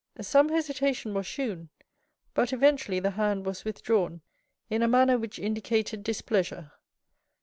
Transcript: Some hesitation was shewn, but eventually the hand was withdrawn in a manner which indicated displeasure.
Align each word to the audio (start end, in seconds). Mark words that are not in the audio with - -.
Some 0.21 0.49
hesitation 0.49 1.13
was 1.13 1.27
shewn, 1.27 1.69
but 2.33 2.51
eventually 2.51 2.99
the 2.99 3.11
hand 3.11 3.45
was 3.45 3.63
withdrawn 3.63 4.21
in 4.67 4.81
a 4.81 4.87
manner 4.87 5.19
which 5.19 5.37
indicated 5.37 6.01
displeasure. 6.03 6.71